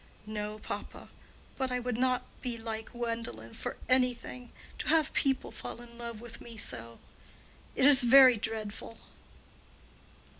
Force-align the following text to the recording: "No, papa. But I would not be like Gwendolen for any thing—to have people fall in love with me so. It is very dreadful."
"No, 0.25 0.57
papa. 0.57 1.09
But 1.57 1.71
I 1.71 1.79
would 1.79 1.95
not 1.95 2.23
be 2.41 2.57
like 2.57 2.91
Gwendolen 2.93 3.53
for 3.53 3.77
any 3.87 4.15
thing—to 4.15 4.87
have 4.87 5.13
people 5.13 5.51
fall 5.51 5.79
in 5.79 5.95
love 5.99 6.21
with 6.21 6.41
me 6.41 6.57
so. 6.57 6.97
It 7.75 7.85
is 7.85 8.01
very 8.01 8.35
dreadful." 8.35 8.97